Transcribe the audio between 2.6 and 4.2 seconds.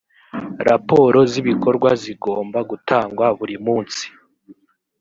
gutangwa buri munsi.